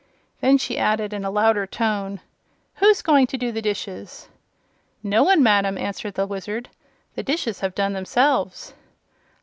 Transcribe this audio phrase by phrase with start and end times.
[0.39, 2.17] Then she added, in a louder voice:
[2.77, 4.29] "Who's going to do the dishes?"
[5.03, 6.69] "No one, madam," answered the Wizard.
[7.13, 8.73] "The dishes have 'done' themselves."